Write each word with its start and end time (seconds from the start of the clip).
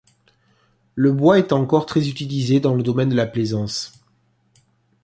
Le 0.95 1.11
bois 1.11 1.37
est 1.37 1.51
encore 1.53 1.85
très 1.85 2.09
utilisé 2.09 2.59
dans 2.59 2.73
le 2.73 2.81
domaine 2.81 3.09
de 3.09 3.15
la 3.15 3.27
plaisance. 3.27 4.01